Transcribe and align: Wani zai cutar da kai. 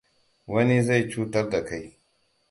Wani 0.51 0.77
zai 0.87 1.03
cutar 1.11 1.45
da 1.51 1.59
kai. 1.69 1.85